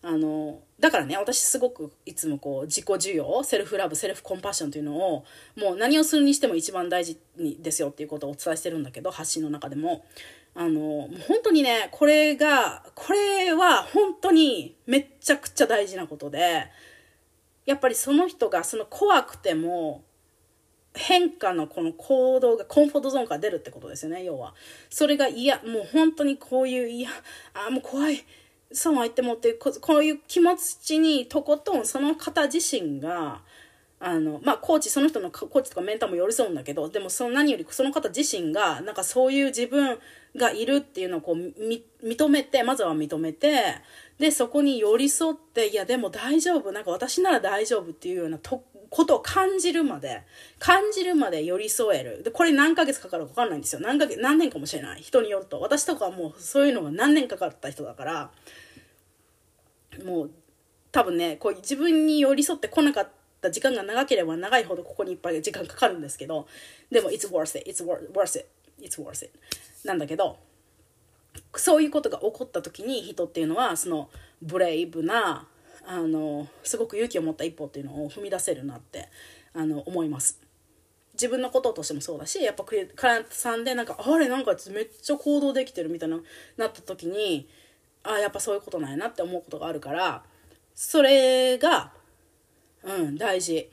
[0.04, 10.04] あのだからね私すごくいつもこう自己需要セルフラブセルフコンパッションというのをもう何をするにしても一番大事にですよっていうことをお伝えしてるんだけど発信の中でも。
[10.54, 16.66] あのもう本当にねこれがこれは本当にめっちゃくちゃ大事なことで
[17.66, 20.04] やっぱりその人がその怖くても
[20.94, 24.54] 変化のこの行動がコンフォートゾーンから出るってことですよね要は。
[24.90, 25.58] それが嫌。
[25.64, 27.10] もう本当にこういう嫌。
[27.54, 28.24] あもう怖い。
[28.74, 33.42] そうは言ってもってこういう気持ちにとことんその方自身が
[34.00, 40.00] あのまあコーチその人のコーチとかメンターも寄り添うんだけどでもその何よりその方自身がなんかそういう自分
[40.36, 41.36] がいるっていうのをこう
[42.06, 43.76] 認めてまずは認めて
[44.22, 50.22] でそこに寄り添っていやでも大丈夫なんか私なら大丈夫っていうようなとことを感じるまで、
[50.60, 52.24] 感じるまで寄り添える。
[52.24, 53.82] で、これ何ヶ月かかるか分かんないんですよ。
[53.82, 55.02] 何ヶ月、何年かもしれない。
[55.02, 55.62] 人によると。
[55.62, 58.32] 私とかはもうそういうのが何年かかった人だから、
[60.06, 60.32] もう
[60.92, 66.46] 多分ね、こう自分に寄り添ってこなかった時間が長ければ長いほどここにいっぱい時間かかるんですけど、
[66.92, 68.46] でも、it's worth it, it's worth it,
[68.82, 69.32] it's worth it.
[69.86, 70.38] なんだけど、
[71.56, 74.10] そういうことが起こった時に人っていうのは、その
[74.42, 75.48] ブレイブな
[75.86, 79.10] あのすごく勇気を持った一歩っていうのを踏み出せるなって
[79.54, 80.40] あの思います。
[81.14, 86.20] 自分のこととしてもそうだしやっぱクライアントさんでなんかあれなんかめっちゃ行動できてるみたいな
[86.58, 87.48] なった時に
[88.04, 90.24] あやっぱそういうことなんやなって思うことがあるから
[90.74, 91.92] それが
[92.84, 93.70] うん大事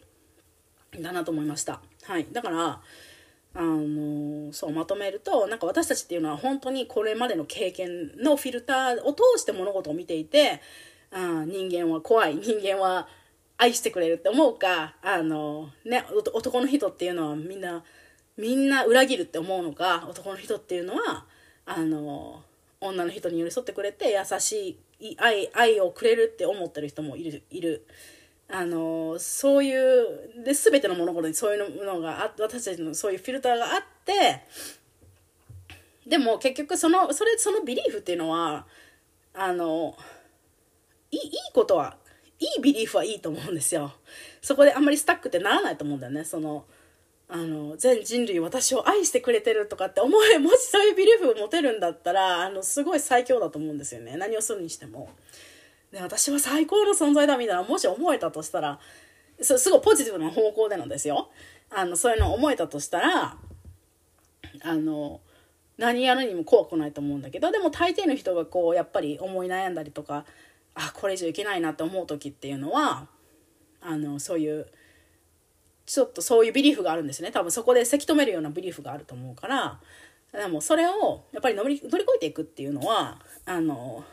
[1.00, 2.80] だなと思いましたはいだから
[3.59, 10.61] あのそうまとめるとなんか私たちっていうのは本当にこれまでの経験のフィルターを通して物事を見ていて
[11.11, 13.09] あ人間は怖い人間は
[13.57, 17.83] 愛してくれるって思うかあの、ね、男の人っていうのはみんな
[18.37, 21.25] みんな裏切るって思うのか男の人っていうのは
[21.66, 22.44] あの
[22.81, 27.85] 女の人に寄り添ってくれて優しい愛愛をくれるって思ってる人もいるいる。
[28.50, 34.42] あのそういうで全ての物事にそういうのがあ私たちのそういうフィルターがあって
[36.06, 38.66] でも結局そのそれそのビリーフっていうのは
[39.34, 39.94] あの
[41.11, 41.96] いいいいことは
[42.40, 43.92] いいビリーフはいいと思うんですよ。
[44.40, 46.24] そこであんまりスタックってならないと思うんだよね。
[46.24, 46.64] その
[47.28, 54.16] あの全人類私を愛してくれてるとかって思えもしそういうビリーフを持てるんだったらあのすごい最強だと思うんですよね。
[54.16, 55.11] 何をするにしても。
[55.92, 58.79] で私は最高の存在だみたいなもし思えたとしたら
[59.40, 61.31] すすごいポジティブな方向でなんですよ。
[61.70, 63.37] あのそういうのを思えたとしたら
[64.62, 65.20] あの
[65.77, 70.24] 何やるにも怖くないと思うんだけどでも大抵の人がこうやっぱり思い悩んだりとか
[70.74, 73.07] あこれ以上いけないなって思う時っていうのは
[73.81, 74.66] あのそういう
[75.87, 77.31] ちょっとそういうビリーフがあるんですね。
[77.31, 79.81] 多分そこでせき止めるようなビリーフがあると思うから
[80.33, 84.05] でもそれをやっぱり乗り乗り越えていくっていうのはあの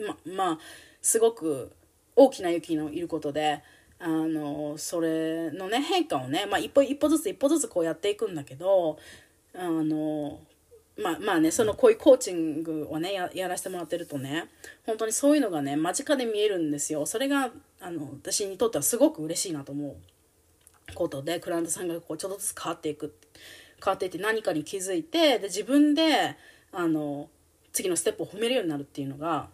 [0.00, 0.58] ままあ
[1.00, 1.72] すごく
[2.16, 3.62] 大きな雪のいることで
[3.98, 8.98] あのそれのね変化をね、まあ、一歩一歩ずつ一歩ずつこうやっていくんだけど
[9.54, 10.40] あの
[10.96, 14.44] まあまあねそのこういうコーチングをねやらせてもらってるとね
[14.86, 17.06] 本当にそういうのがね間近で見えるんですよ。
[17.06, 19.96] それがあの私にとってはすごく嬉しいなと思う
[20.94, 23.14] ことでクライアントさんがこうちょっとずつ変わっていく
[23.82, 26.36] 変わっていって何かに気づいてで自分で
[26.72, 27.28] あの
[27.72, 29.48] 次のステップを踏めるようになるっていうのが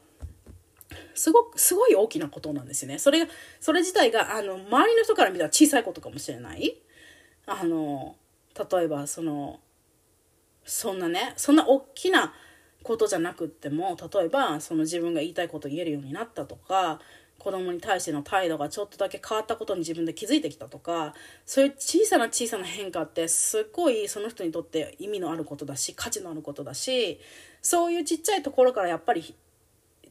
[1.15, 2.99] すごくすごい大きなことなんですよね。
[2.99, 6.77] それがそれ自体があの周りの人から見たら小さいことかもしれない。
[7.47, 8.17] あの
[8.57, 9.61] 例えばその
[10.65, 12.33] そんなねそんな大きな
[12.83, 17.01] ことじゃなくっても例えばその自分が言いたいこと言えるようになったとか
[17.39, 21.15] 子供に対しての態度がちょっとだけ変わったことに自分で気づいてきたとか
[21.47, 27.19] そういう小さな小さな変化ってすっごいその人にとって意味のあることだし価値のあることだし
[27.63, 29.35] そういうちっちゃいところからやっぱり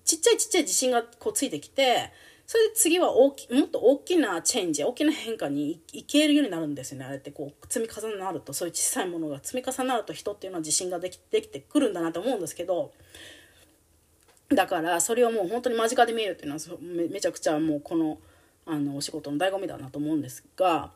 [0.09, 2.11] ちっちゃいちっちゃい自信がこうついてきて
[2.47, 7.05] それで次は大きもっと大きなチェンジ大きな変化にいけるようになるんですよね。
[7.05, 12.91] あれってこう積み重なるとそういう小さいものが積み重なると人っていうのは自信ができできてくるんだなと思うんですけど
[14.49, 18.17] だからそれをもう本当に間近で見えるっていうのはめめちゃくちゃもうこの
[18.65, 20.91] あのお仕事の醍醐味だなと思うんですが、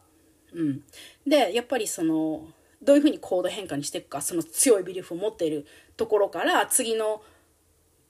[0.56, 0.82] うん、
[1.28, 2.47] でやっぱりその
[2.82, 7.21] どういうふうに行動変化にしていくかその強いビリーフを持っているところから次の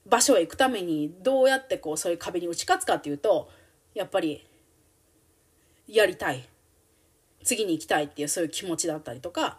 [0.05, 3.49] 場所へ行くためにどうやってこうそういう壁に打ち勝つかっていうと
[3.93, 4.45] やっぱり
[5.87, 6.47] やりたい。
[7.43, 9.57] 次に行きたいっていうそういう気持ちだったりとか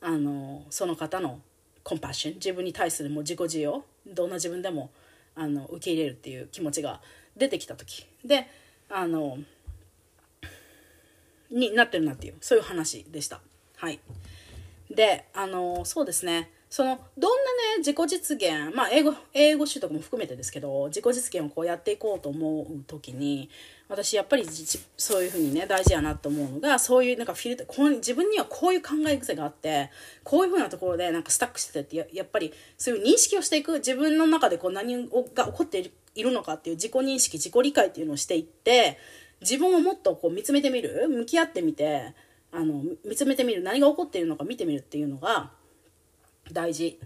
[0.00, 1.40] あのその方の
[1.82, 4.90] コンパッション自分に対するもう自己需要どんな自分でも
[5.34, 7.00] あの受け入れるっていう気持ちが
[7.36, 8.06] 出てきた時。
[8.24, 8.48] で
[8.88, 9.38] あの
[11.50, 13.40] になってるなっていうそういう話でした。
[13.76, 14.00] はい、
[14.90, 16.50] であのそうですね。
[16.70, 23.50] そのどんなね自己実現まあ英語英語習得も含めてですけど自己実現をこうやっていこうと思う時に
[23.88, 24.46] 私やっぱり
[24.96, 29.90] そういうふうにね大事やなと思うのがそういうなんかフィルターこう自分にはこういう考え癖があって
[30.22, 38.96] こういうふうなところでなんかスタックしててってややっぱりそういう認識をしていく自分の中でこう何が起こっているのかっていう自己認識自己理解っていうのをしていって
[39.40, 42.14] 自分をもっとこう見つめてみる向き合ってみて
[42.52, 45.50] あの見つめてみる何が起こっているのか見てみるっていうのが
[46.54, 46.98] 大事。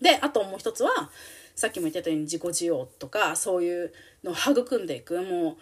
[0.00, 1.10] であともう一つは
[1.54, 3.92] さっきも言ってたように自己需要とかそういう
[4.24, 5.20] のを育んでいく。
[5.22, 5.56] もう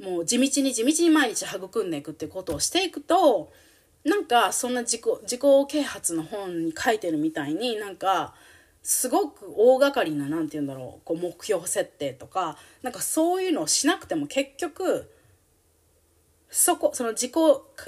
[0.00, 3.52] もう地道に地道に毎日育んでいくってことをしていくと
[4.04, 8.34] なんかそんな自己自己啓発の本に書いてるみたいになんか
[8.82, 15.10] すごく大掛かりな何て言うんだろうこう目標設定とかなんかそういうのをしなくても結局
[16.48, 17.32] そこその自己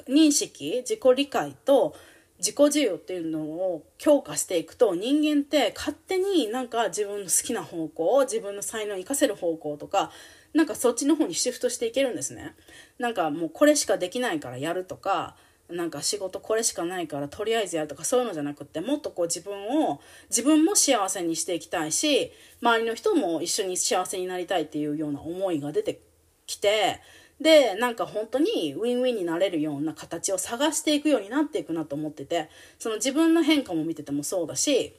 [0.06, 1.94] 認識自己理解と
[2.42, 10.10] 自己需要っていうのを強化していくと人間って勝手になんか自分の好きな方向自分の才能を生かせる方向とか
[10.52, 12.54] なんかそっちの方にシフトしていけるんですね。
[12.98, 15.36] なんかもうこれしかできないからやるとか
[15.70, 26.00] なんか仕事これしかないからとりあえずやるとかそういうのじゃなくってもっとこう自分を自分も幸せにしていきたいし周りの人も一緒に幸せになりたいっていうような思いが出て
[26.46, 27.00] きて
[27.42, 34.94] でなんか本当にウィンウィンになれるような形を探していくようになっていくなと思っててその自分の変化も見ててもそうだし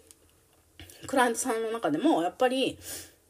[1.08, 2.78] クライアントさんの中でもやっぱり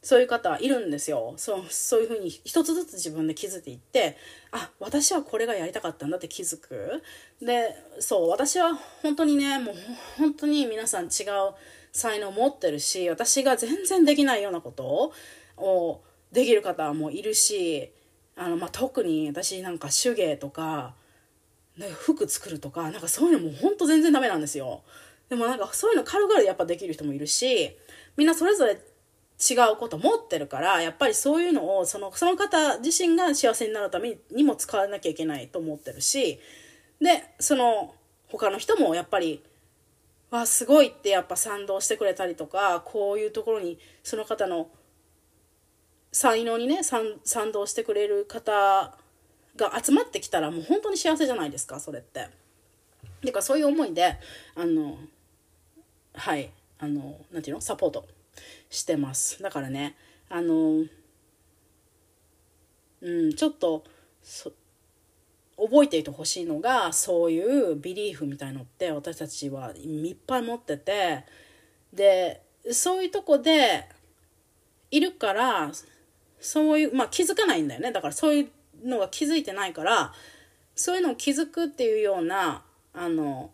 [0.02, 1.32] そういう方いるんですよ。
[1.38, 4.18] そうそういうふうに一つずつ自分で気づいていって
[4.52, 7.02] あ私はこれがやりたかったんだって気づく。
[7.40, 9.74] でそう私は本当にねもう
[10.18, 11.54] 本当に皆さん違う
[11.90, 15.12] 才能を持ってるし私が全然できないようなこと
[15.56, 16.02] を
[16.32, 17.90] できる方もいるし
[18.36, 20.94] あの、まあ、特に私なんか手芸とか
[21.76, 24.82] なんか服作るとかなんかそういうのも本当全然ダメなんですよ。
[25.28, 27.76] でもなんかそういうの軽々やっぱできる人もいるし
[28.16, 36.38] みんなそれぞれ違うこと持ってるからやっぱりそういうのをそのその方自身が幸せになるためにも使わなきゃいけないと思ってるし
[37.00, 37.94] でその
[38.28, 39.42] 他の人もやっぱり
[40.30, 44.68] わすごいってやっぱ賛同してくれたりとかこういうところにその方の
[46.14, 47.18] 才能にね賛
[47.52, 48.96] 同してくれる方
[49.56, 52.28] が集まってきたらもう本当に幸せじゃないですかそれって。
[53.24, 54.16] だかそういう思いで
[54.54, 54.96] あの
[56.14, 58.06] はいあのなんていうのサポート
[58.70, 59.96] してますだからね
[60.28, 60.84] あの
[63.00, 63.82] うんちょっと
[65.56, 71.24] 覚えていてほしいのがそういうビリーフみたいのって私たちはいっぱい持ってて
[71.92, 73.88] でそういうとこで
[74.92, 75.72] いるから
[76.44, 77.90] そういうまあ気づかないんだよね。
[77.90, 78.48] だからそういう
[78.86, 80.12] のが気づいてないから
[80.76, 83.50] そういうのを気づくっていうようなあの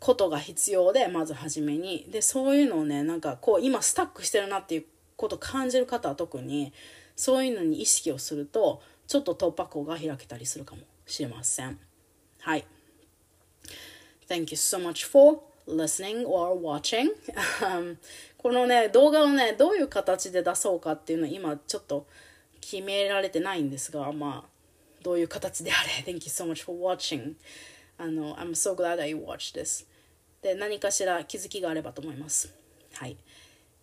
[0.00, 2.06] ことが必要でまず初めに。
[2.10, 4.84] でそういうのをねなんかこう今スタックしてるなっていう
[5.16, 6.72] ことを感じる方は特に
[7.16, 11.78] そういうのに意識をするとちょっと突破口が開けたりするかもしれません。
[12.40, 12.64] はい。
[14.26, 17.10] Thank you so much for listening or watching.
[18.44, 22.06] このね動画をねどういう形で出そうかっていうのを今ちょっと
[22.60, 24.48] 決められてないんですが、まあ、
[25.02, 26.04] どういう形であれ。
[26.12, 27.36] Thank you so much for watching.
[27.96, 29.86] あの、I'm so glad that you watched this.
[30.42, 32.54] で、何かしら気づきがあればと思います。
[32.92, 33.16] はい。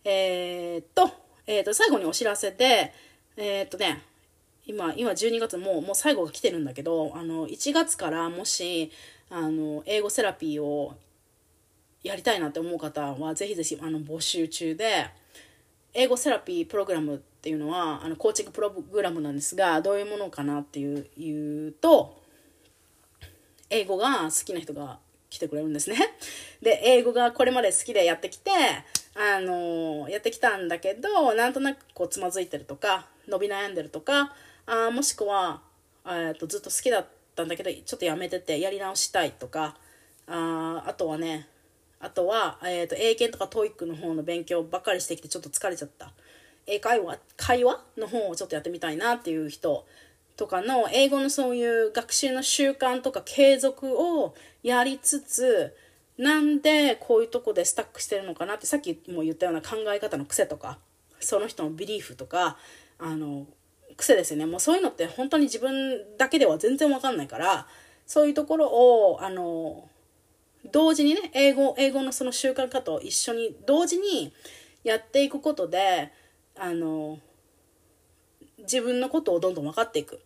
[0.04, 1.10] えー、っと、
[1.44, 2.92] えー、っと、最後にお知らせで、
[3.36, 4.00] えー、っとね、
[4.64, 8.92] 今、今12月もう、もう最後が来てるんだけど、あの、1月からもし、
[9.28, 10.94] あの、英語セラピーを
[12.02, 15.06] やりたいなって思う方は、ぜひぜひ、あの、募集中で、
[15.94, 22.22] 英語セラピープログラムっていうのはあのコーチングプログラムなんですがどういうものかなっていう言うと
[23.68, 24.98] 英語が好きな人が
[25.28, 25.96] 来てくれるんですね。
[26.60, 28.50] で英語がこれまで好きでやってきて
[29.14, 34.34] あのやってきたんだけどなんとなくこうつまずいてるとか伸び悩んでるとか
[34.66, 35.62] あもしくは
[36.06, 39.76] えとずっと好きだったんだけどちょっとやめててやり直したいとか
[40.26, 41.48] ああとはね
[42.02, 46.12] あとは、えーと、英検とか TOEIC の方の勉強ばっかりしてきてちょっと疲れちゃった。
[46.66, 49.86] 英会話会話の方をちょっとやってみたいなっていう人
[50.36, 55.74] とかの英語のそういう学習の習慣とか継続をやりつつ
[56.18, 60.78] なんでこういうとこでスタックしてるのかなってさっきも言ったような考え方の癖とか
[61.20, 62.56] その人のビリーフとか
[62.98, 63.46] あの
[63.96, 64.46] 癖ですよね。
[64.46, 67.66] もうそういうのって本当に自分だけでは全然わかんないから
[68.06, 69.88] そういうところをあの
[70.70, 74.32] 同時にね英語英語のその習慣化と一緒に同時に
[74.84, 76.12] やっていくことで
[76.56, 77.18] あの
[78.58, 80.20] 自分のことをどんどん分かっていく。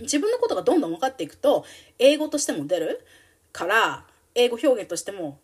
[0.00, 1.64] 自分のことがどんどん分かっていくと
[1.98, 3.04] 英語としても出る
[3.52, 5.38] から英語表現としても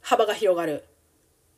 [0.00, 0.84] 幅が広がる。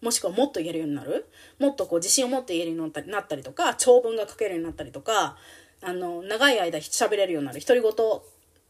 [0.01, 1.27] もしくはもっと言えるようになる。
[1.59, 5.37] もっとこう自信を持って言えるようになったりとか長文が書けるようになったりとか
[5.83, 7.61] あの長い間喋れるようになる。
[7.61, 7.93] 独り言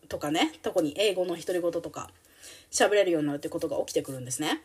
[0.09, 2.11] とかね特に英語の独り言とか。
[2.71, 4.63] 喋れるようになるってことが起きてくるんですね。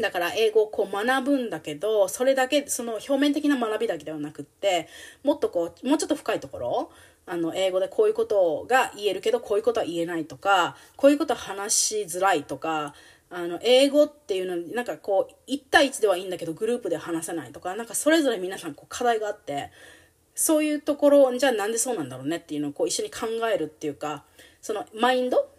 [0.00, 4.88] だから英語をこう学ぶんだけど、それだけ、その表面的な学びだけではなくって、
[5.22, 6.90] もっとこう、もうちょっと深いところ、
[7.26, 12.94] あの、英語でこういうことが言えるけど、こういうことは言えないとか、こういうことは話しづらいとか、
[13.28, 19.70] あの、英語っていうのになんかこう、1対1ではいいんだけど、グループで話せないとか、なんかそれぞれ皆さんこう課題があって、
[20.34, 24.24] そういうところ、じゃあなんでそうなんだろうねっていうのをこう一緒に考えるっていうか、
[24.62, 25.51] そのマインド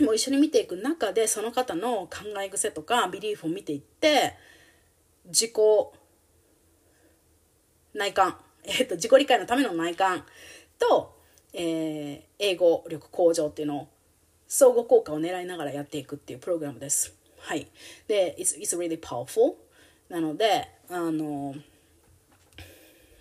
[0.00, 4.36] もう一緒に見ていく中でその方の考え癖とかビリーフを見ていって
[5.26, 5.52] 自己
[7.94, 10.26] 内観、 えーと、自己理解のための内観。
[10.78, 11.14] と、
[11.52, 13.88] えー、英語力向上っていうのを
[14.48, 17.14] 相互効果を狙いながらやっていくっていうプログラムです。
[17.38, 17.68] はい。
[18.08, 19.54] で、it's, it's really powerful
[20.08, 21.54] なので、あの、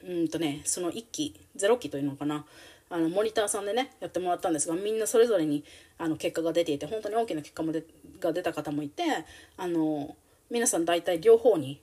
[0.07, 2.45] うんとね、その1期、0期というのかな、
[2.89, 5.63] あのモニターさんでねやってもらったんですがみんなそれぞれに
[5.97, 7.83] あの結果が出ていて本当に大きな結果もで
[8.19, 9.03] が出た方もいて
[9.57, 10.15] あの
[10.49, 11.81] 皆さん大体両方に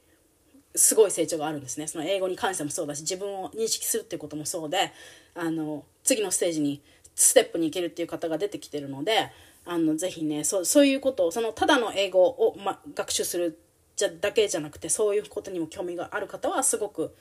[0.75, 1.87] すごい成長があるんですね。
[1.87, 4.93] その英語に関してもそうだし自分を認識するっていうこともそうで
[5.35, 6.83] あの次のステージに
[7.15, 9.31] ステップに行けるっていう方が出てきてるので
[9.65, 13.59] あのぜひねそそういうことをそのただの英語を、ま、学習する
[13.97, 17.15] じゃだけじゃなくてそういうことにも興味がある方はすごく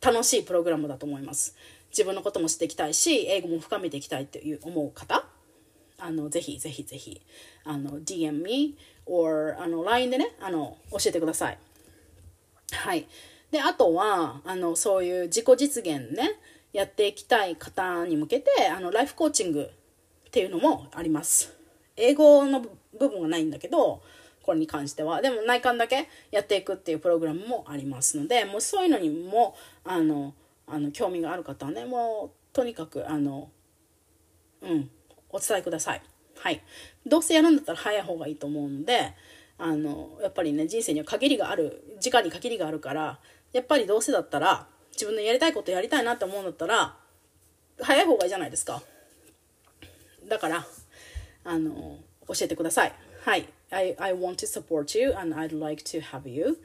[0.00, 1.56] 楽しいプログラムだと思います。
[1.90, 5.24] 自分のことも知っていきたいし英語も深めていきたいという思う方
[5.98, 7.20] あのぜひぜひぜひ
[7.64, 8.76] あの DM me
[9.06, 11.58] or あの LINE でねあの教えてください。
[12.72, 13.06] はい。
[13.50, 16.38] であとはあのそういう自己実現ね
[16.72, 21.52] やっていきたい方に向けてあのライフコーチングっていうのもあります。
[21.96, 24.02] 英語の部分はないんだけど
[24.42, 25.20] これに関しては。
[25.20, 30.34] でも内観だけやっていくっていうプログラムもありますのでもうそういうのにもあの
[30.70, 33.50] あの興味がある方はねもうとにかくあの
[34.62, 34.90] うん
[35.30, 36.02] お伝えください。
[36.38, 36.62] はい。
[37.06, 39.14] どうせやるんだったら早い方がいいと思うので
[39.58, 43.18] あのやっぱりね人生には限りがある時間に限りがあるから
[43.52, 46.96] やっぱりどうせだったら自分のやりたいことやりたいなって思うんだったら
[47.80, 48.82] 早い方がいいじゃないですか。
[50.28, 50.66] だから
[51.44, 52.92] あの教えてください。
[53.24, 53.48] はい。
[53.70, 56.58] I, I want to support you and I'd like to have you.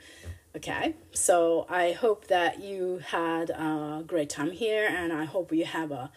[0.55, 5.65] Okay so I hope that you had a great time here and I hope you
[5.65, 6.11] have a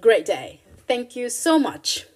[0.00, 0.60] great day.
[0.86, 2.06] Thank you so much